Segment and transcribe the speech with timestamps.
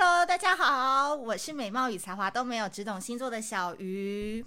[0.00, 4.46] Hello，大家好，我是美貌与才华都没有，只懂星座的小鱼。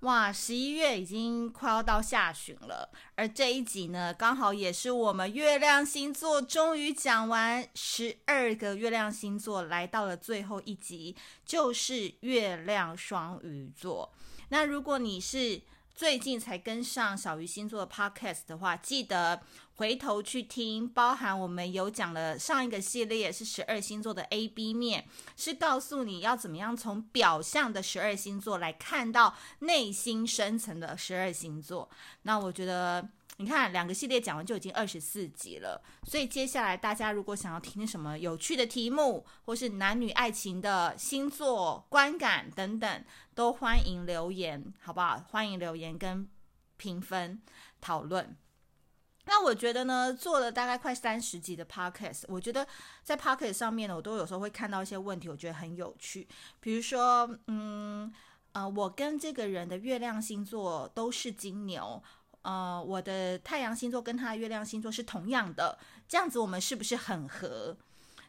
[0.00, 11.16] 哇，十一月已经快要到下旬了，而这一集呢，刚好也是我们月亮星座终于讲完十二个月亮星座，来到了最后一集，
[11.46, 14.12] 就是月亮双鱼座。
[14.50, 15.62] 那如果你是
[15.96, 19.40] 最近才跟上小鱼星座的 podcast 的话，记得
[19.76, 31.88] 回头去听，包含我们有讲了上一个系列是十二星座的 A B 面，是告诉你要怎么样从表象的十二星座来看到内心深层的十二星座。
[32.22, 33.08] 那我觉得。
[33.38, 43.04] 你看，两个系列讲完就已经二十四集了，所以接下来大家如果想要听什么有趣的题目，或是男女爱情的星座观感等等，
[43.34, 45.22] 都欢迎留言，好不好？
[45.30, 46.26] 欢迎留言跟
[46.78, 47.42] 评分
[47.78, 48.34] 讨论。
[49.26, 52.66] 那我觉得呢，做了大概快三十集的 podcast，我觉得
[53.02, 56.26] 在 podcast 上面呢，我都有时候会看到一些问题，我觉得很有趣。
[56.60, 58.10] 比如说，嗯，
[58.52, 62.02] 呃，我跟这个人的月亮星座都是金牛。
[62.46, 67.76] 呃，我的太阳星座跟他的月亮星座是同样的，这样子我们是不是很合？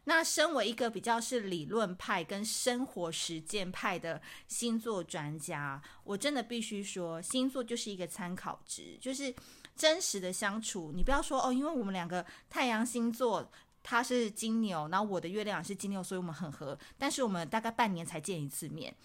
[0.05, 9.31] 那身为一个比较是理论派跟生活实践派的星座专家，我真的必须说，星座就是一个参考值，就是
[9.75, 10.91] 真实的相处。
[10.95, 13.47] 你不要说哦，因为我们两个太阳星座
[13.83, 18.95] 他是金牛，然后我的月亮是金牛，所以我们很合，但是我们大概半年才见一次面。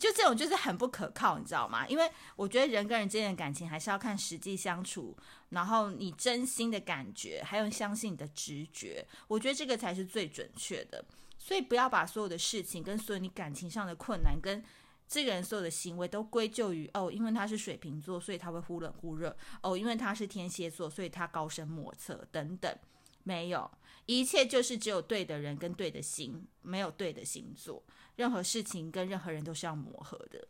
[0.00, 1.86] 就这种就是很不可靠，你知道吗？
[1.86, 5.14] 因为我觉得人跟人之间的感情还是要看实际相处，
[5.50, 11.04] 然后你真心的感觉，还有相信你的直觉，我觉得这个才是最准确的。
[11.38, 14.64] 所以不要把所有的事情跟所有你感情上的困难，跟
[15.06, 19.30] 这个人所有的行为都归咎于哦，因为他是水瓶座，所以他会忽冷忽热；
[19.62, 22.74] 哦，因为他是天蝎座，所以他高深莫测等等。
[23.22, 23.70] 没有，
[24.06, 27.82] 一切就是只有对的人跟对的心，没有对的星座。
[28.20, 30.46] 任何事情跟任何人都是要磨合的，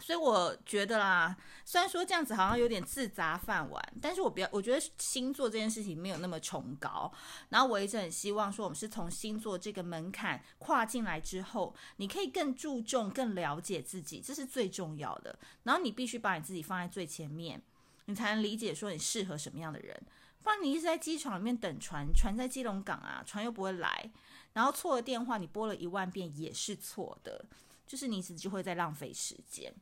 [0.00, 7.10] 所以我觉得啦，虽然说这样子好像有点自砸饭碗，但是我比较，我觉得星座这件事情没有那么崇高。
[7.48, 15.38] 然后我一直很希望说，我们是从星座这个门槛跨进来之后，你可以更注重、更了解自己，这是最重要的。
[15.62, 17.62] 然后你必须把你自己放在最前面，
[18.04, 19.98] 你才能理解说你适合什么样的人。
[20.42, 24.10] 不然你一直在机场里面等船，船在基隆港啊，船又不会来。
[24.54, 27.44] 然后错了电话，你拨了一万遍也是错的，
[27.86, 29.74] 就是你只就会在浪费时间。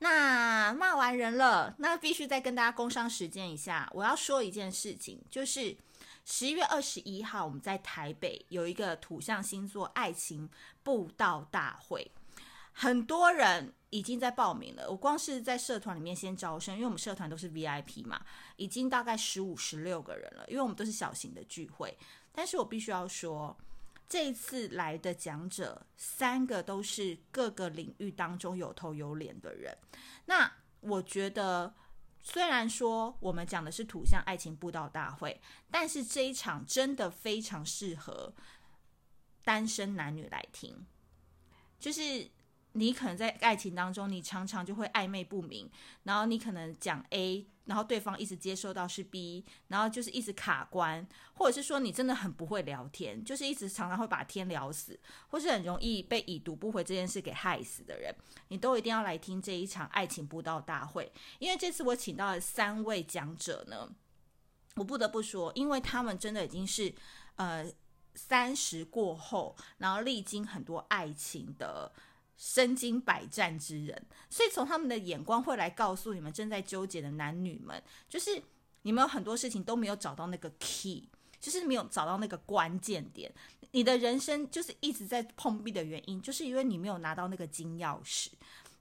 [0.00, 3.90] 那骂完人了，那必须再跟大家工商时间一下。
[3.92, 5.76] 我要说一件事情，就是
[6.24, 10.48] 十一月二十一号，我们在台北有一个土象星座爱情
[10.82, 12.10] 布道大会，
[12.72, 14.88] 很多人已经在报名了。
[14.88, 18.24] 我光是在社团里面先招生，因为我们社团都是 VIP 嘛，
[18.56, 21.96] 已经大概十五、十六个人了，因为我们都是小型的聚会。
[22.38, 23.58] 但是我必须要说，
[24.08, 29.76] 这一次来的讲者三个都是各个领域当中有头有脸的人。
[30.26, 31.74] 那我觉得，
[32.22, 38.32] 虽然说我们讲的是土象爱情布道大会，但是这一场真的非常适合
[39.42, 40.86] 单身男女来听。
[41.80, 42.30] 就是
[42.70, 45.68] 你可能在爱情当中，你常常就会暧昧不明，
[46.04, 47.48] 然后你可能讲 A。
[47.68, 54.98] 然后对方一直接受到是 B，然后就是一直卡关，或者是说你真的很不会聊天，就是一直常常会把天聊死，
[55.28, 58.12] 或是很容易被已读不回这件事给害死的人，
[58.48, 61.12] 你都一定要来听这一场爱情布道大会。
[61.38, 63.88] 因为这次我请到了三位讲者呢，
[64.76, 66.94] 我不得不说，因为他们真的已经是
[67.36, 67.70] 呃
[68.14, 71.92] 三十过后，然后历经很多爱情的。
[72.38, 78.40] 身经百战之人，所以从他们的眼光会来告诉你们正在纠结的男女们，就是
[78.82, 81.08] 你们有很多事情都没有找到那个 key，
[81.40, 83.30] 就是没有找到那个关键点，
[83.72, 88.28] 你的人生就是一直在碰壁的原因，就是因为你没有拿到那个金钥匙。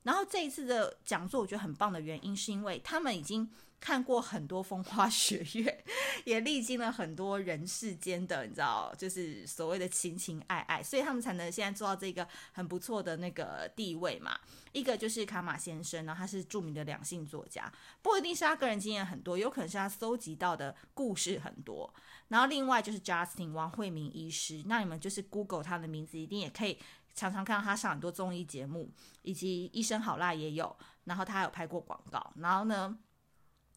[0.03, 3.49] 然后这一次的讲座我觉得很棒的原因，是因为他们已经。
[3.79, 5.85] 看过很多风花雪月，
[6.25, 14.37] 也历经了很多人世间的，你知道，就是所谓的情情爱爱，所以他们才能现在做到这个很不错的那个地位嘛。
[14.71, 17.71] 一个就是卡玛先生，然后他是著名的两性作家，
[18.01, 21.93] 不一定是他个人经验很多，有可能是他搜集到的故事很多。
[22.29, 26.79] 然后另外就是 Justin 王惠明医师，那你们就是 Google 他的名字，一定也可以
[27.13, 28.91] 常常看到他上很多综艺节目，
[29.21, 30.75] 以及医生好辣也有，
[31.05, 32.97] 然后他还有拍过广告，然后呢。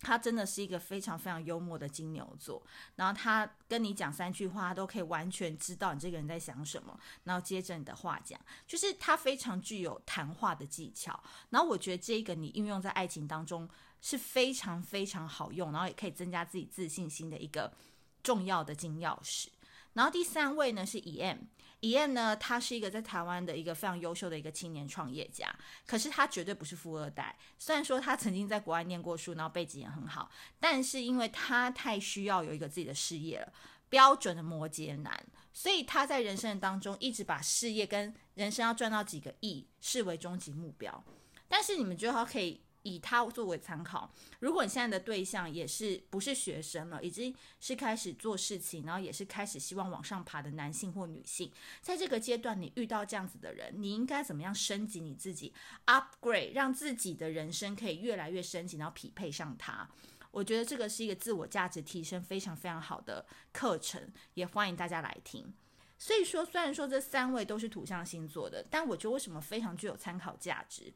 [0.00, 2.62] 他真的是一个非常非常幽默的金牛座，
[2.96, 11.22] 然后他跟你讲三句话，他都可以完全知道你这个人在想什么，然后接着你的话讲，就是他非常具有谈话的技巧。
[11.50, 13.68] 然后我觉得这个你运用在爱情当中
[14.00, 17.72] 是非常非常好用，然后也可以增加自己自信心的一个
[18.22, 19.48] 重要的金钥匙。
[19.92, 21.38] 然后第三位呢是 EM
[21.80, 25.54] E.M，E.M 呢，他是一个在台湾的一个非常优秀的一个青年创业家，
[25.86, 27.36] 可是他绝对不是富二代。
[27.58, 33.52] 虽然说他曾经在国外念过书，然后背景也很好，但是因为他太需要有一个自己的事业了，
[33.88, 41.04] 标准的摩羯男，所以他在人生当中一直把事业跟人生要赚到几个亿视为终极目标。
[41.48, 42.60] 但是你们觉得他可以？
[42.82, 51.50] 以他作为参考，如果你现在的对象也是不是学生了，已经是开始做事情，然后也是开始希望往上爬的男性或女性，
[51.82, 55.52] 在这个阶段你遇到这样子的人，你应该怎么样升级你自己
[55.86, 59.88] ，upgrade，让自己的人生可以越来越升级，然后匹配上他。
[60.30, 65.52] 我觉得这个是一个自我价值提升非常非常好的课程，也欢迎大家来听。
[65.98, 70.90] 所以说，虽然说这三位都是土象星座的，但我觉得为什么非常具有参考价值？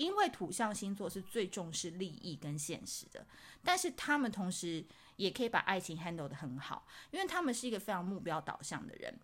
[0.00, 3.26] 因为土象星座是最重视利益跟现实的，
[3.62, 4.82] 但是他们同时
[5.16, 9.14] 也可以把爱情 handle 得很好，因为他们是一个非常目标导向的人。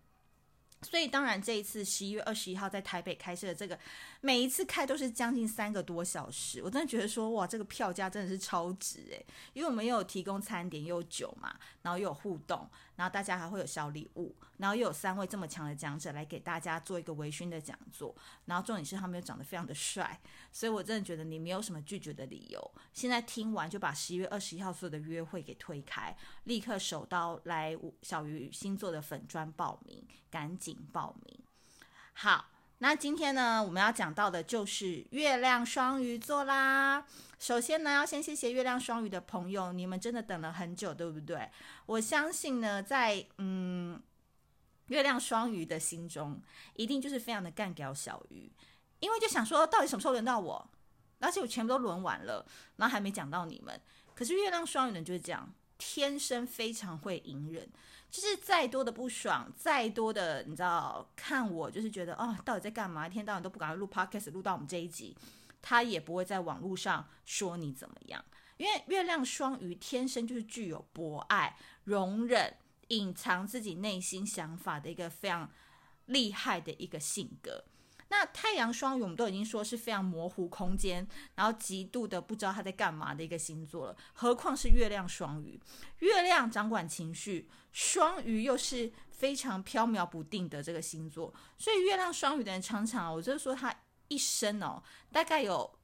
[0.83, 3.79] 所以当然这一次十一月二十一号在台北开设的这个，
[4.21, 18.13] 每一次开都是将近三个多小时，我真的觉得说哇，这个票价真的是超值诶，因为我们又有提供餐点，又有酒嘛，然后又有互动，然后大家还会有小礼物，然后又有三位这么强的讲者来给大家做一个微醺的讲座，
[18.45, 20.19] 然后重点是他们又长得非常的帅，
[20.51, 22.71] 所以我真的觉得你没有什么拒绝的理由。
[22.91, 26.13] 现在听完就把十一月二十一号所有的约会给推开，
[26.43, 30.75] 立刻手刀来小鱼星座的粉砖报名，赶紧。
[30.91, 31.39] 报名
[32.13, 37.03] 好，那今天呢，我们要讲到的就是月亮双鱼座啦。
[37.39, 41.49] 首先呢，要先谢谢月亮双鱼的朋友，你们真的等了很久，对不对？
[41.87, 43.99] 我相信呢，在嗯
[44.87, 46.39] 月亮双鱼的心中，
[46.75, 48.51] 一定就是非常的干掉小鱼，
[48.99, 50.69] 因为就想说，到底什么时候轮到我？
[51.19, 52.45] 而且我全部都轮完了，
[52.75, 53.81] 然后还没讲到你们。
[54.13, 57.67] 可是月亮双鱼呢，就是这样，天生非常会隐忍。
[58.09, 63.07] 就是再多的不爽，再多的你知道，看我就是觉得哦，到底在干嘛？
[63.07, 65.15] 一天到晚都不敢录 podcast，录到我们这一集，
[65.61, 68.23] 他也不会在网络上说你怎么样，
[68.57, 72.55] 因为月亮双鱼天生就是具有博爱、容忍、
[72.87, 75.51] 隐藏自己内心想法的一个非常
[76.05, 77.65] 厉害的一个性格。
[78.09, 81.05] 那太阳双鱼，我们都已经说是非常模糊空间，
[81.35, 85.59] 然后极度的不知道他在干嘛的一个星座了，何况是月亮双鱼？
[85.99, 93.71] 月亮掌管情绪，双鱼又是非常飘渺不定的这个星座，所以月亮双鱼的人常常，我就是说他
[94.07, 94.81] 一生哦，
[95.11, 95.77] 大概有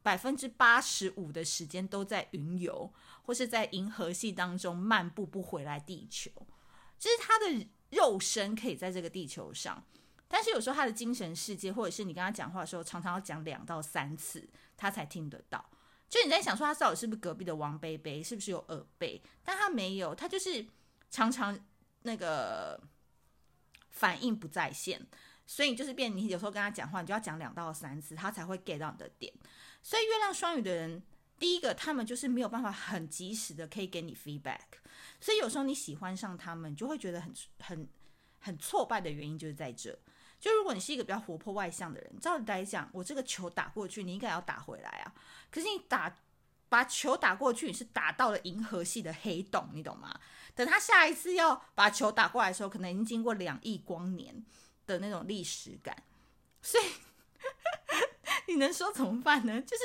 [0.00, 2.92] 百分之八十五的时间都在云游，
[3.24, 6.30] 或是在银河系当中漫步不回来地球，
[6.96, 9.84] 就是他的肉身可以在这个地球上。
[10.28, 15.68] 但是有时候他的精神世界，或者是你跟他讲话的时候，常常要讲两到三次，他才听得到。
[16.08, 19.20] 就你在想说，他到底是不是隔壁的王贝贝，是不是有耳背？
[19.42, 20.64] 但他没有，他就是
[21.10, 21.58] 常常
[22.02, 22.80] 那个
[23.88, 25.04] 反应不在线，
[25.46, 26.16] 所以就是变。
[26.16, 29.32] 你有时候跟他讲话，你就要讲两到三次，他才会 get 到你的点。
[29.82, 31.02] 所以月亮双鱼的人，
[31.38, 34.60] 第一个他们就是没有办法很及时的可以给你 feedback，
[35.20, 37.88] 所以有时候你喜欢上他们，你就会觉得很很
[38.38, 39.98] 很挫败的原因就是在这。
[40.38, 45.12] 就如果你是一个比较活泼外向的人，照理来讲，我这个球打过去，你应该要打回来啊。
[45.50, 46.14] 可是你打
[46.70, 50.18] 把球打过去，你是打到了银河系的黑洞，你懂吗？
[50.54, 54.42] 等他下一次要把球打过来的时候，可能已经经过两亿光年
[54.86, 56.02] 的那种历史感，
[56.62, 56.84] 所以
[58.48, 59.60] 你能说怎么办呢？
[59.60, 59.82] 就是。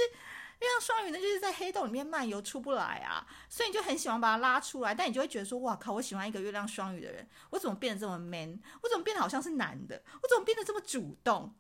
[0.62, 8.58] 月亮双鱼呢，就是在黑洞里面漫游出不来啊，所以你就很喜欢把它拉出来，但你就会觉得说，哇靠，我喜欢一个月亮双鱼的人，我怎么变得这么 man？
[8.82, 10.02] 我怎么变得好像是男的？
[10.24, 11.54] 我怎么变得这么主动？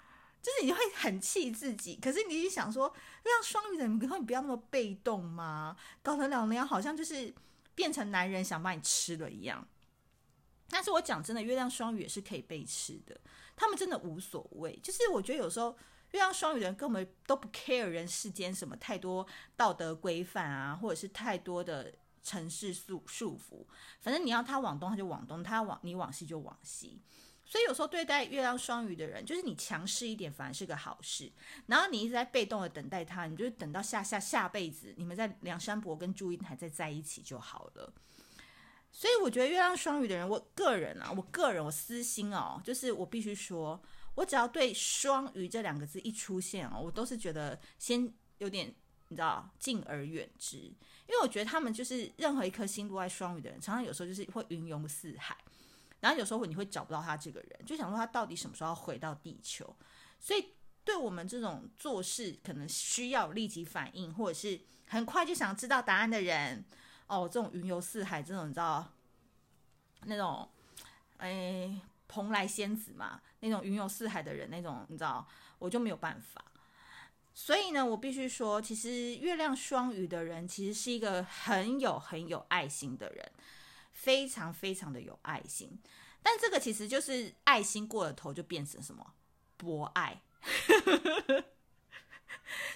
[0.46, 1.96] 就是你会很气自己。
[1.96, 5.76] 可是你一想说，月亮双鱼的人，可不可以不要那么被动吗？
[6.04, 7.34] 搞得两人好像就是
[7.74, 9.68] 变成男人想把你吃了一样。
[10.70, 13.20] 但是我讲真的，月亮双鱼也是可以被吃的，
[13.56, 14.80] 他们真的无所谓。
[14.84, 15.76] 就是我觉得有时候。
[16.12, 19.26] 月亮双鱼的人根本都不 care 人世间什么太多
[19.58, 23.66] 道德规范啊，或者是太多的城市束束缚。
[24.00, 27.02] 反正你要他往东，他就往东；他往你往西就往西。
[27.46, 31.32] 所以有时候对待月亮双鱼的人，就是你强势一点，反而是个好事。
[31.68, 37.94] 然后你一直在被动的等待他，你就等到下下下辈子，你们在梁山伯跟祝英台再在一起就好了。
[38.92, 43.82] 所以我觉得月亮双鱼的人，我个人啊，我个人我私心哦，就是我必须说。
[44.16, 48.74] 我只要对“双鱼”这两个字一出现哦，我都是觉得先有点
[49.10, 55.36] 你知道敬而远之，因为我觉得他们就是任何一颗星落在双鱼的人，常常有时候就是会云游四海，
[56.06, 59.76] 然后有时候你会找不到他这个人，就想说他到底什么时候要回到地球。
[60.20, 66.64] 所以对我们这种做事可能需要立即反应，或者是很快就想知道答案的人，
[67.08, 68.94] 哦，这种云游四海这种你知道
[70.04, 70.48] 那种。
[71.18, 75.26] 哎，蓬莱仙子嘛，那种云游四海的人，那种你知道，
[75.60, 76.44] 我就没有办法。
[77.34, 83.32] 所以呢，我必须说，其实月亮双鱼的人其实是一个很有很有爱心的人，
[84.06, 85.80] 非常非常的有爱心。
[86.22, 89.16] 但这个其实就是爱心过了头，就变成什么
[89.58, 90.22] 博爱，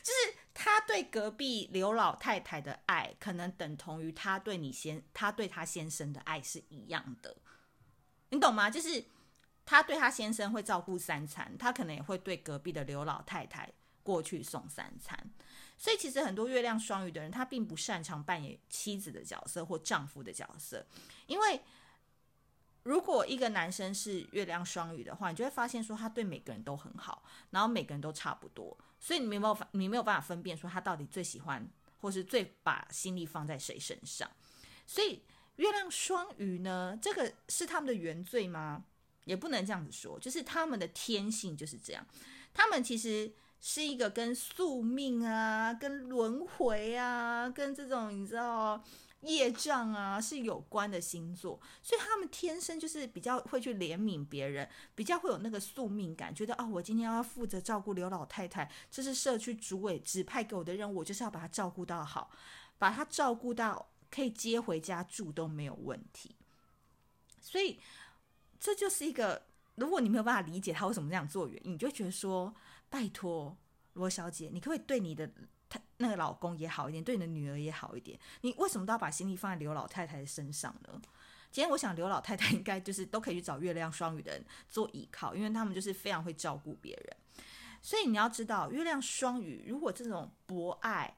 [0.01, 7.37] 就是他对隔壁刘老太太的爱，可能等同于他对你先，他对他先生的爱是一样的，
[8.29, 8.69] 你懂吗？
[8.69, 9.05] 就是
[9.65, 13.71] 他对他先生会照顾三餐，他可能也会对隔壁的刘老太太。
[14.01, 15.31] 过去送三餐，
[15.81, 20.85] 所以其实很多月亮双鱼的人，他并不擅长扮演妻子的角色或丈夫的角色。
[21.25, 21.61] 因为
[22.83, 31.65] 如果一个男生是月亮双鱼的话，你就会发现说他对每个人都很好，然后每个人都差不多，所以你没有法，你没有办法分辨说他到底最喜欢
[31.99, 34.29] 或是最把心力放在谁身上。
[34.85, 35.23] 所以
[35.55, 38.83] 月亮双鱼呢，这个是他们的原罪吗？
[39.23, 42.05] 也不能这样子说，就是他们的天性就是这样，
[42.53, 43.33] 他们其实。
[43.61, 48.81] 是一个跟宿命啊、跟轮回啊、跟这种你知道
[49.21, 62.31] 业障啊是有关的星座，所以他们天生就是比较会去怜悯别人，比较会有那个宿命感，觉得哦，我今天要负责照顾刘老太太，这是社区主委指派给我的任务，我就是要把她照顾到好，
[62.77, 66.33] 把她照顾到可以接回家住都没有问题。
[67.41, 67.77] 所以
[68.57, 69.43] 这就是一个，
[69.75, 72.55] 如果你没有办法理解他为什么这样做原因，你就觉得说。
[72.89, 73.57] 拜托，
[73.93, 75.29] 罗小姐，你可不可以对你的
[75.69, 78.19] 他那个老公也好一点，对你的女儿也好一点？
[78.41, 81.01] 你为什么都要把心力放在刘老太太的身上呢？
[81.51, 87.17] 今天我想刘老太太应该就是都可以去找月亮双鱼的人做依靠，因为他们就是非常会照顾别人。
[87.81, 91.17] 所以你要知道，月亮双鱼如果这种博爱、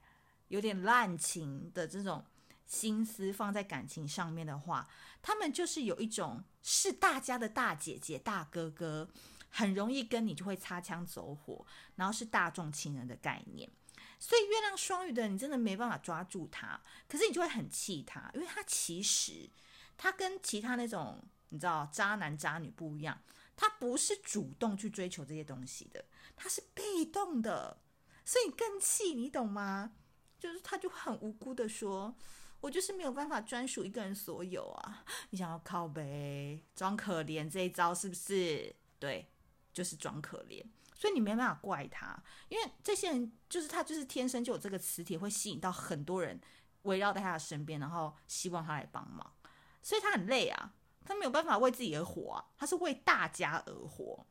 [0.49, 2.23] 有点滥情的这种
[2.65, 4.87] 心思放在感情上面的话，
[5.21, 9.09] 他们就是有一种是大家的大姐姐、大哥哥。
[9.51, 11.65] 很容易跟你就会擦枪走火，
[11.95, 13.69] 然后是大众情人的概念，
[14.17, 19.49] 所以月亮双鱼的你真的没办法抓住他，可是你就会很气他，因为他其实
[19.97, 23.21] 他跟其他那种你知道渣男渣女不一样，
[23.57, 26.05] 他不是主动去追求这些东西的，
[26.35, 27.81] 他是被动的，
[28.23, 29.91] 所以更气，你懂吗？
[30.39, 32.15] 就是他就很无辜的说，
[32.61, 38.73] 我就是没有办法专属一个人所有啊，你想要靠北装可怜这一招是不是？
[38.97, 39.27] 对。
[39.73, 40.63] 就是装可怜，
[40.93, 46.39] 所以你没办法怪他，因为这些人就是他，就是天生就有这个磁铁，会吸引到很多人
[46.83, 49.33] 围绕在他的身边，然后希望他来帮忙，
[49.81, 50.73] 所以他很累啊，
[51.05, 54.25] 他没有办法为自己而活啊，他是为大家而活。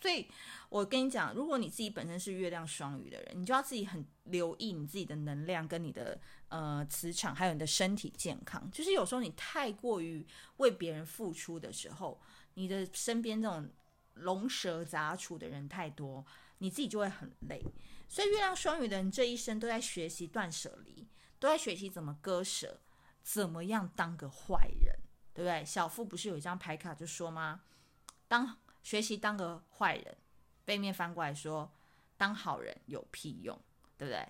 [0.00, 0.30] 所以
[0.68, 8.70] 我跟你讲，如果你自己本身是月亮双鱼的人，你就要自己很留意你自己的能量跟你的呃磁场，还有你的身体健康。
[8.70, 10.24] 就是有时候你太过于
[10.58, 12.20] 为别人付出的时候，
[12.54, 13.68] 你的身边这种。
[14.20, 16.24] 龙蛇杂处的人太多，
[16.58, 17.64] 你自己就会很累。
[18.08, 21.06] 所以月亮双鱼的人这一生都在学习断舍离，
[21.38, 22.80] 都在学习怎么割舍，
[23.22, 24.98] 怎么样当个坏人，
[25.34, 25.64] 对不对？
[25.64, 27.60] 小富不是有一张牌卡就说吗？
[28.26, 30.16] 当学习当个坏人，
[30.64, 31.70] 背面翻过来说
[32.16, 33.60] 当好人有屁用，
[33.98, 34.26] 对不对？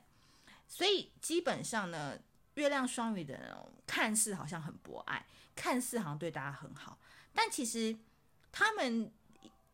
[0.66, 2.18] 所以基本上呢，
[2.54, 3.54] 月亮双鱼的人
[3.86, 6.98] 看似好像很博爱，看似好像对大家很好，
[7.32, 7.96] 但其实
[8.50, 9.12] 他们。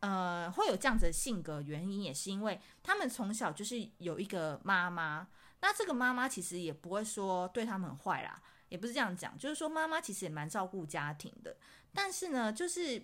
[0.07, 5.27] 呃，会有这样子的性格，原因也是因为他们从小就是有一个妈妈，
[5.61, 11.57] 那这个妈妈其实也不会说对他们很坏啦，也不是这样讲，就是说妈妈其实也蛮照顾家庭的，
[11.91, 13.01] 但是呢，就是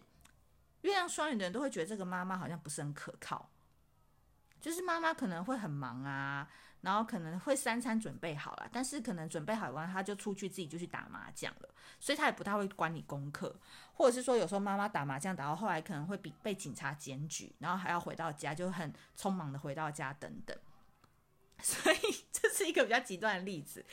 [0.81, 3.49] 月亮双鱼的人都会觉得这个妈妈好像不是很可靠，
[4.59, 6.47] 就是妈妈可能会很忙啊。
[6.81, 11.69] 然后可能会三餐准备好了，但是可能准备好完，他就出去自己就去打麻将了，
[11.99, 13.55] 所以他也不太会管你功课，
[13.93, 20.57] 或者是说有时候妈妈打麻将打到后来可能会被被警察检举，然后还要回到家就很匆忙的回到家等等，
[21.61, 21.97] 所以
[22.31, 23.85] 这是一个比较极端的例子，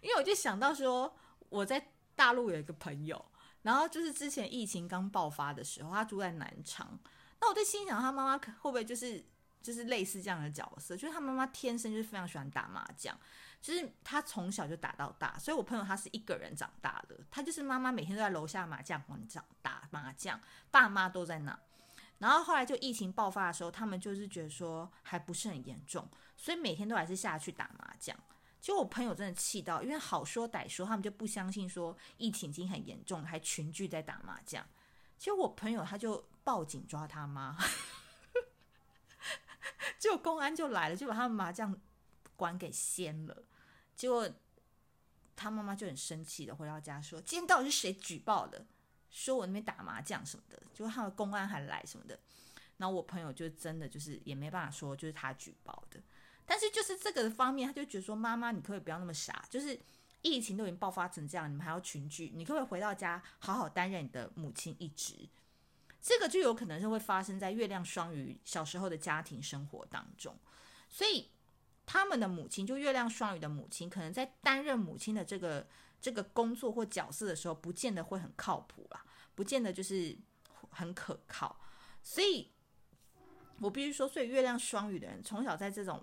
[0.00, 1.14] 因为我就想到说
[1.50, 3.22] 我在大陆有一个朋友，
[3.62, 6.98] 然后就是之前疫情刚爆发的时候，他住在南昌，
[7.40, 9.22] 那我在心想他妈妈会不会就是。
[9.62, 13.18] 就是类似这样的角色，就是他妈妈天生就是非常喜欢打麻将，
[13.60, 20.40] 就是他从小就打到大，所以我朋友他是一个人长大的，他就是妈妈每天都在楼下麻将馆长打麻将，
[20.70, 21.58] 爸妈都在那。
[22.18, 28.14] 然后后来就疫情爆发的时候，他们就是觉得说还不是很严重，所以每天都还是下去打麻将。
[28.60, 34.62] 结果我朋友真的气到，因为好说歹说，他们就不相信说疫情已经很严重，还群聚在打麻将。
[35.16, 37.56] 结果我朋友他就报警抓他妈。
[39.98, 41.78] 结果公安就来了，就把他们麻将
[42.36, 43.44] 馆给掀了。
[43.94, 44.28] 结果
[45.36, 48.66] 他妈妈就很生气的回到家说：“今天到底是谁举报的？
[49.10, 52.18] 说我那边打麻将什么的，就他的公安还来什么的。
[52.76, 56.00] 然后我朋友就真的就是也没办法说，就是他举报的。
[56.46, 59.44] 但是就是这个方面，他就觉得说，妈妈你可不可以不要那么傻？
[59.50, 59.78] 就是
[60.22, 65.28] 疫情都已经爆发成这样，你们还要群聚，你可不可以回到家好好担任你的母亲一职？
[66.02, 70.34] 这个就有可能是会发生在月亮双鱼小时候的家庭生活当中，
[70.88, 71.30] 所以
[71.84, 75.68] 他们的母亲就月亮双鱼的母亲，可能在担任母亲的这个
[76.00, 79.04] 这个工作或角色的时候，不见得会很靠谱啦，
[79.34, 80.16] 不见得就是
[80.70, 81.60] 很可靠。
[82.02, 82.50] 所以，
[83.60, 86.02] 我必须说，所以月亮双鱼的人从小在这种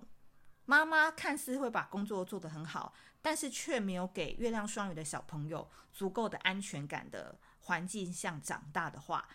[0.66, 9.28] 妈妈看似会把工作做得很好，但是却没有给月亮双鱼的小朋友足够的安全感的环境下长大的话。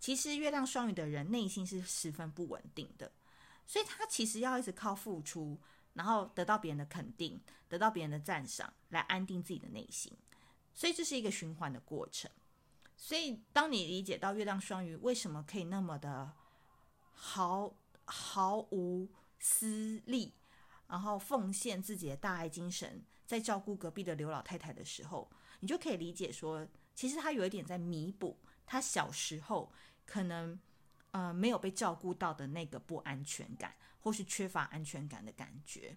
[0.00, 3.12] 其实月亮双鱼的人内心是十分不稳定的，
[3.66, 5.60] 所以他其实要一直靠付出，
[5.92, 7.38] 然后得到别人的肯定，
[7.68, 10.16] 得到别人的赞赏，来安定自己的内心。
[10.72, 12.30] 所以这是一个循环的过程。
[12.96, 16.32] 所以当你理解到月亮双鱼为什么可以那么的
[17.12, 17.74] 毫
[18.06, 19.06] 毫无
[19.38, 20.32] 私利，
[20.88, 25.30] 然后奉献自己的大爱精神，在照顾隔壁的刘老太太的时候，
[25.60, 29.70] 你就可以理解说，其实他有一点在弥补他小时候。
[30.10, 30.58] 可能，
[31.12, 35.96] 呃，没有被照顾到的那个不安全感，或是缺乏安全感的感觉。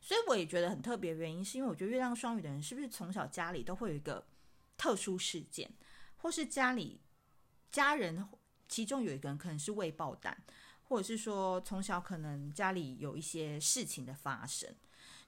[0.00, 4.26] 所以我也觉得很特别原因，是因为我觉得月亮双鱼的人是不是从小家里都会有一个
[4.76, 5.70] 特殊事件，
[6.16, 7.00] 或是家里
[7.70, 8.28] 家人
[8.66, 10.36] 其中有一个人可能是未爆弹，
[10.82, 14.68] 或者是说从小可能家里有一些事情的发生。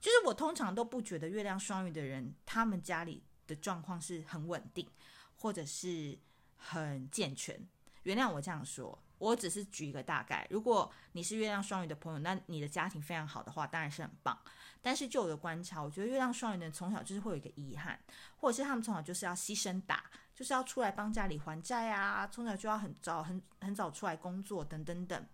[0.00, 4.90] 就是我通常都不觉得月亮双鱼的人他们家里的状况是很稳定，
[5.36, 6.18] 或者是。
[6.60, 7.58] 很健全，
[8.02, 10.46] 原谅我这样说，我只是举一个大概。
[10.50, 14.38] 如果你是月亮双鱼的朋友，那你的家庭非常好的话，当然是很棒。
[14.82, 17.98] 但是就我的观察，我觉得月亮双鱼的人从小就是会有一个遗憾，
[18.36, 25.26] 或者是他们从小就是要牺牲打，就是要出来帮家里还债啊，从小就要很早很很早出来工作等等等。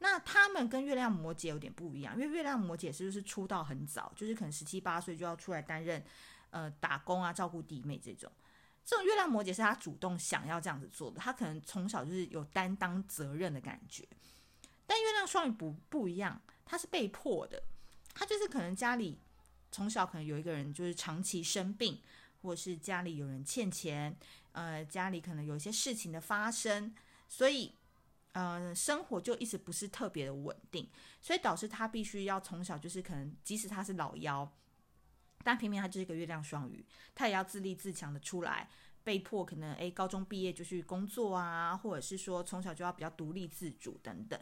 [0.00, 6.02] 那他们跟月亮摩羯有点不一样，因为月亮摩羯是不是出道很早，就是可能十七八岁就要出来担任
[6.50, 8.30] 呃打工啊，照顾弟妹这种。
[8.88, 14.02] 这种月亮摩羯是他主动想要这样子做的，他可能从小就是有担当责任的感觉。
[14.86, 17.62] 但月亮双鱼不不一样，他是被迫的，
[18.14, 19.18] 他就是可能家里
[19.70, 22.00] 从小可能有一个人就是长期生病，
[22.40, 24.16] 或者是家里有人欠钱，
[24.52, 26.94] 呃，家里可能有一些事情的发生，
[27.28, 27.74] 所以
[28.32, 30.88] 呃，生活就一直不是特别的稳定，
[31.20, 34.50] 所以导致他必须要从小就是可能，即使他是老幺。
[35.44, 38.68] 但偏偏他就是一个月亮双鱼，他也要自立自强的出来，
[39.04, 44.38] 被迫可能诶，高中毕业就去工作啊，或者是说从小就要比较独立自主等等。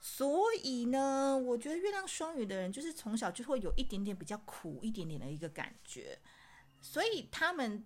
[0.00, 6.18] 所以呢，我觉得月亮双鱼的人就是从小就会有一点点比较苦一点点的一个感觉，
[6.80, 7.84] 所以他们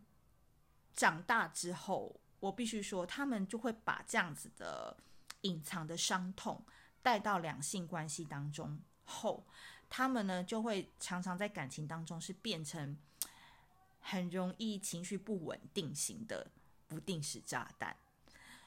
[0.95, 4.97] 长大之后，我必须说，他们就会把这样子的
[5.41, 6.65] 隐藏的伤痛
[7.03, 9.47] 带到两性关系当中后。
[9.95, 12.97] 他们呢，就会常常在感情当中是变成
[14.01, 16.51] 很容易情绪不稳定型的
[16.89, 17.95] 不定时炸弹，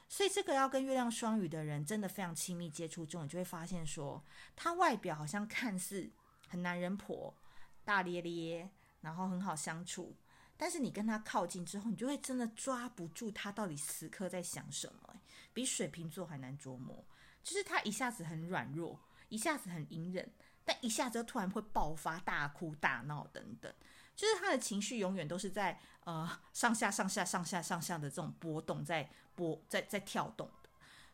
[0.08, 4.22] 所以这个要跟月亮双鱼的人真的非常亲密接触之后，你就会发现说，
[4.54, 6.08] 他外表好像看似
[6.46, 7.36] 很男人婆、
[7.84, 10.14] 大咧咧，然后很好相处，
[10.56, 15.20] 但是你跟他靠近之后，你就会真的抓不住他到底此刻在想什么，
[15.52, 17.04] 比水瓶座还难琢磨，
[17.42, 20.30] 就是他一下子很软弱，一下子很隐忍。
[20.66, 23.72] 但一下子突然会爆发，大哭大闹等等，
[24.16, 30.68] 就是他的情绪永远都是在呃上下上下上下上下的这种波动，在波在在跳动的。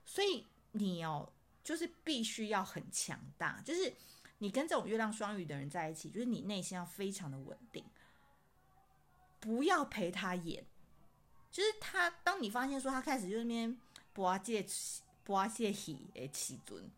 [0.06, 1.30] 所以你要
[1.62, 3.94] 就是必须要很强大，就是
[4.38, 7.84] 你跟这种月亮双鱼的人在一起，就是你内心要非常的稳定，
[9.38, 10.64] 不要陪他演。
[11.50, 13.78] 就是他，当你发现说他开始就那边
[14.14, 14.66] 播借
[15.22, 16.90] 播借戏诶起尊。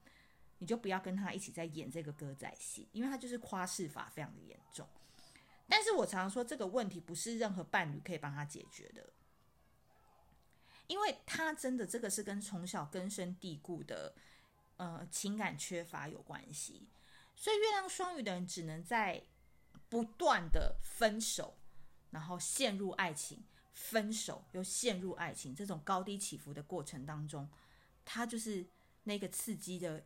[0.65, 4.89] 你就不要跟他一起在演这个歌仔戏，因为他就是夸饰法非常的严重。
[5.69, 9.13] 但是我常常说这个问题不是任何伴侣可以帮他解决的，
[10.87, 14.15] 因为他真的这个是跟从小根深蒂固的
[14.79, 16.89] 呃情感缺乏有关系。
[17.37, 19.23] 所以月亮双鱼的人只能在
[19.91, 21.59] 不断的分手，
[22.09, 27.51] 然后陷入爱情，分手又陷入爱情这种高低起伏的过程当中，
[28.03, 28.67] 他就是
[29.03, 30.03] 那个刺激的。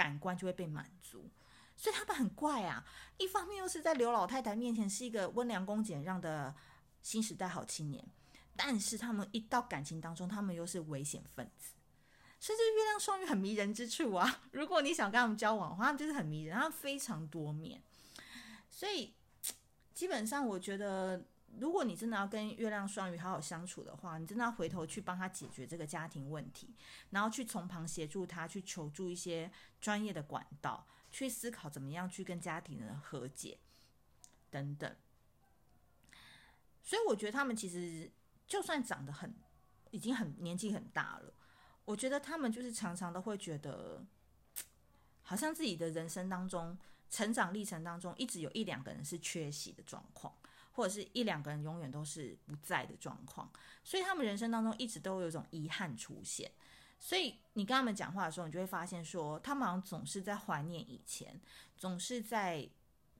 [0.00, 1.28] 感官就会被满足，
[1.76, 2.82] 所以他们很怪啊。
[3.18, 6.54] 一方面又是在刘老太太面前是一个温良恭俭让的
[7.02, 8.02] 新时代好青年，
[8.56, 11.74] 但是他们一到感情当中，他们又是危险分子。
[12.38, 14.40] 所以这月亮双鱼很迷人之处啊。
[14.52, 17.82] 如果你想跟他们交往的话，他们就是很迷人，他们非常多面。
[18.70, 19.12] 所以
[19.92, 21.22] 基本上，我觉得
[21.58, 26.74] 如果你真的要跟月亮双鱼好好相处的话，你真的要回头去帮他解决这个家庭问题，
[27.10, 33.58] 然后去从旁协助他，去求助一些专业的管道，去思考怎么样去跟家庭的人和解
[34.50, 34.96] 等等。
[36.82, 38.10] 所以我觉得他们其实
[38.46, 39.34] 就算长得很，
[39.90, 41.34] 已经很年纪很大了，
[41.84, 44.04] 我觉得他们就是常常都会觉得，
[45.22, 46.78] 好像自己的人生当中，
[47.10, 50.34] 成长历程当中，一直有一两个人是缺席的状况。
[50.72, 53.50] 或者是一两个人永远都是不在的状况，
[53.82, 56.50] 所以他们人生当中一直都有一种遗憾出现。
[56.98, 61.40] 所以你跟他们讲话的时候，你就会发现说，他们好像总是在怀念以前，
[61.76, 62.68] 总是在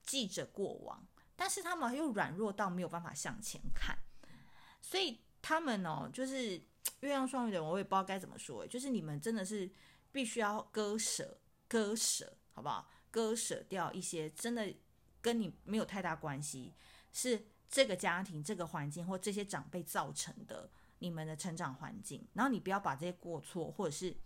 [0.02, 3.96] 记着过往，但是他们又软弱到没有办法向前看。
[4.82, 6.56] 所以他们哦，就是
[7.00, 9.70] 月亮双鱼的人，我也不知道该怎么说，就是你们真的是
[10.12, 12.86] 必须要割舍、割舍，好不好？
[13.10, 14.72] 割舍掉一些真的
[15.20, 16.74] 跟你没有太大关系。
[17.12, 20.68] 是这个家庭、这个环境或这些长辈造成的
[20.98, 24.16] 你们的成长环境，然后你不要把这些过错或者是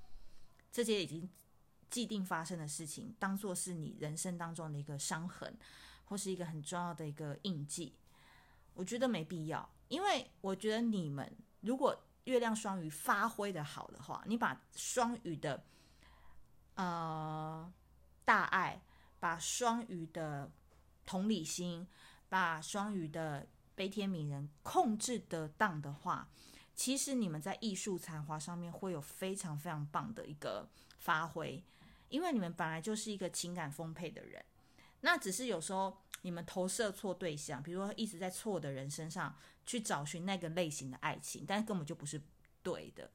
[0.73, 1.29] 这些已经
[1.90, 5.57] 既定发生的事情当做是你人生当中的一个伤痕，
[6.05, 7.94] 或是一个很重要的一个印记。
[8.75, 15.64] 我觉得没必要，因为我觉得你们如果月亮双鱼发挥的好的话，你把双鱼的
[16.75, 17.73] 呃
[18.25, 18.83] 大爱，
[19.20, 20.51] 把双鱼的
[21.07, 21.87] 同理心。
[22.35, 26.29] 把双鱼的悲天悯人控制得当的话，
[26.75, 30.68] 其实你们在艺术才华上面会有非常非常棒的一个
[30.99, 31.62] 发挥，
[32.09, 34.44] 因为你们本来就是一个情感丰沛的人，
[35.03, 39.33] 那只是有时候你们投射错对象，比如说一直在错的人身上
[39.64, 42.20] 去找寻那个类型的爱情，但根本就不是
[42.64, 43.09] 对的。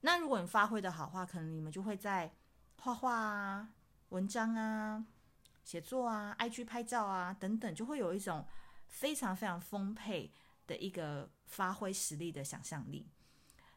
[0.00, 2.32] 那如果你发挥得好话，可能你们就会在
[2.78, 3.68] 画画啊、
[4.08, 5.04] 文章啊。
[5.66, 8.46] 写作啊，IG 拍照啊，等等，就会有一种
[8.86, 10.32] 非常非常丰沛
[10.64, 13.08] 的一个发挥实力的想象力。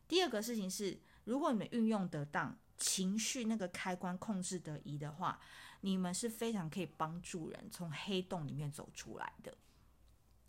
[0.08, 5.40] 第二个事情是，如果你们运用得当，情绪那个开关控制得宜的话，
[5.82, 9.58] 你们是非常可以帮助人从黑洞里面走出来的，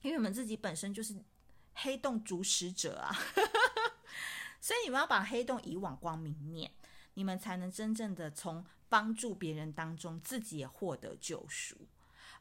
[0.03, 1.25] 因为你们自己本身就是
[1.73, 3.17] 黑洞主使者啊，
[4.61, 6.71] 所以你们要把黑洞移往光明面，
[7.15, 8.63] 你们才能真正的从。
[8.91, 11.89] 帮助别人当中，自己也获得救赎，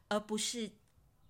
[0.10, 0.70] 而不是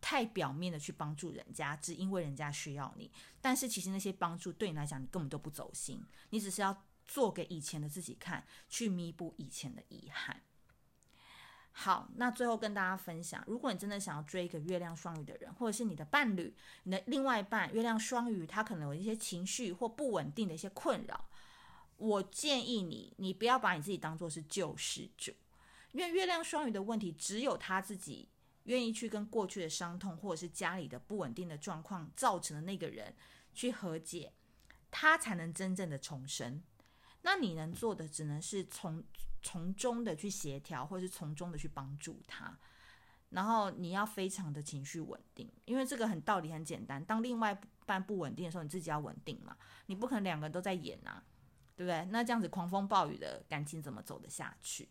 [0.02, 3.12] 太表面的去帮助人家，只因为人家需要你。
[3.40, 10.42] 但是其实那些帮助对你来讲，你根本都不走心，你只是要做给以前的自己看，去弥补以前的遗憾。
[11.72, 16.54] 好，那最后跟大家分享，如果你真的想要追一个月亮双鱼的人，或者是你的伴侣，
[16.84, 21.29] 你的另外一半月亮双鱼，他可能有一些情绪或不稳定的一些困扰。
[22.00, 25.34] 我建议你，你不要把你自己当做是救世主，
[25.92, 28.30] 因为月亮双鱼的问题，只有他自己
[28.64, 33.14] 愿意去跟过去的伤痛，或者是家里的不稳定的状况造成的那个人
[33.54, 34.32] 去和解，
[34.90, 36.64] 他才能真正的重生。
[37.24, 39.04] 那你能做的，只能是从
[39.42, 42.58] 从中的去协调，或者是从中的去帮助他。
[43.32, 49.58] 然后你要非常的情绪稳定，因为这个很道理很简单，当另外一半不稳定的时候，你自己要稳定嘛，
[49.88, 51.22] 你不可能两个人都在演啊。
[51.80, 52.04] 对不对？
[52.12, 54.89] 那这样子狂风暴雨的感情怎么走得下去？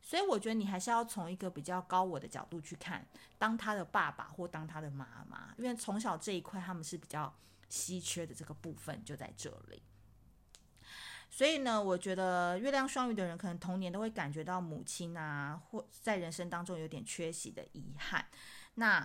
[0.00, 7.30] 所以我觉得你还是要从一个比较高我的角度去看，当他的爸爸或当他的妈妈，因为从小这一块他们是比较
[7.68, 9.82] 稀缺的这个部分就在这里。
[11.28, 18.26] 所以呢，我觉得月亮双鱼的人可能童年都会感觉到母亲啊，或在人生当中有点缺席的遗憾。
[18.76, 19.00] 那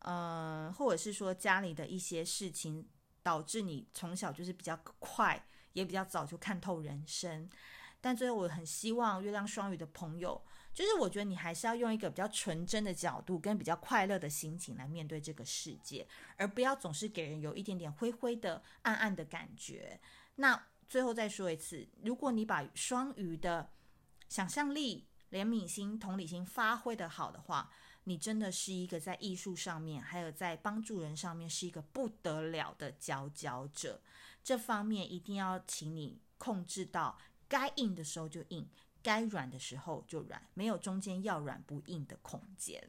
[0.00, 2.86] 嗯、呃，或者是说家里的一些事情
[3.22, 5.42] 导致你从小就是比较快。
[5.72, 7.48] 也比较早就看透人生，
[8.00, 16.06] 但最后我很希望月亮双鱼的朋友，就是我觉得你还是要用一个比较纯真的角度，跟比较快乐的心情来面对这个世界，
[16.36, 20.00] 而不要总是给人有一点点灰灰的、暗暗的感觉。
[20.36, 23.70] 那最后再说一次，如果你把双鱼的
[24.28, 27.70] 想象力、怜悯心、同理心发挥得好的话，
[28.04, 34.00] 你真的是一个在艺术上面，还有在帮助人上面是一个不得了的佼佼者。
[34.42, 38.68] 这方面一定要请你控制到，该硬的时候就硬，
[39.02, 42.82] 该软的时候就软，没有中间要软不硬的空间，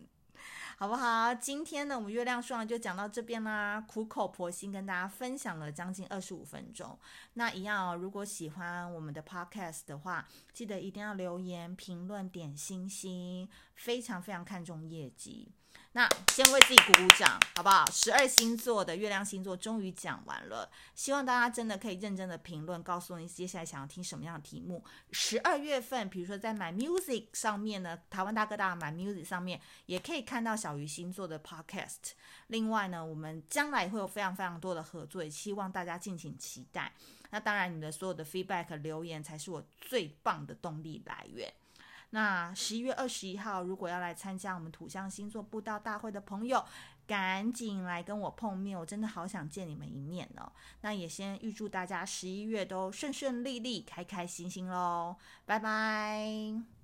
[0.77, 1.33] 好不好？
[1.35, 6.97] 今天呢，我们月亮双鱼就讲到这边啦，苦口婆心跟大家分享了将近二十五分钟。
[7.33, 15.51] 那一样哦，如果喜欢我们的 podcast 的话，记得一定要留言、评论、点星星，非常非常看重业绩。
[15.93, 17.86] 那先为自己鼓鼓掌，好不好？
[17.91, 24.84] 十二星座的月亮星座终于讲完了，希望大家真的可以认真的评论，告诉你接下来想要听什么样的题目。
[25.12, 32.13] 十二月份，比如说在 My Music 上面呢，台湾大哥大 My Music 上面也可以看到小鱼星座的 Podcast。
[32.47, 36.93] 另外呢，我们将来会有非常非常多的合作，也希望大家敬请期待。
[37.31, 41.53] 那当然，你的所有的 feedback 留言才是我最棒的动力来源。
[42.12, 46.63] 那十一月二十一号，如果要来参加我们土象星座布道大会的朋友，
[47.08, 50.52] 赶紧来跟我碰面，我真的好想见你们一面哦。
[50.82, 56.80] 那也先预祝大家十一月都顺顺利利、开开心心喽，拜拜。